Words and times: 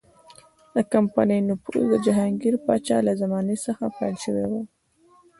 د 0.75 0.75
کمپنۍ 0.93 1.39
نفوذ 1.49 1.83
د 1.89 1.95
جهانګیر 2.05 2.55
پاچا 2.65 2.97
له 3.07 3.13
زمانې 3.21 3.55
څخه 3.65 3.83
پیل 3.97 4.15
شوی 4.23 4.45
و. 4.51 4.53